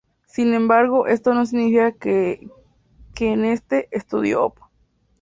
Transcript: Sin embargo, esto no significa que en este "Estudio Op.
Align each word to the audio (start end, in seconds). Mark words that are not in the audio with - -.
Sin 0.25 0.55
embargo, 0.55 1.05
esto 1.05 1.35
no 1.35 1.45
significa 1.45 1.91
que 1.91 2.49
en 3.19 3.45
este 3.45 3.87
"Estudio 3.95 4.43
Op. 4.45 4.57